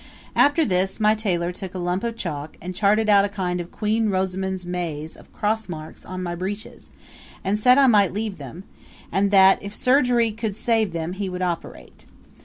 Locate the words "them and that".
8.39-9.61